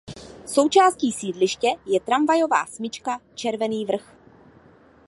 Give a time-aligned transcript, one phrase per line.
[0.45, 4.15] Součástí sídliště je tramvajová smyčka Červený Vrch.